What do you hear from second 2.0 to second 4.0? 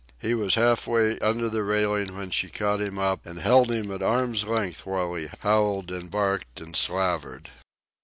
when she caught him up and held him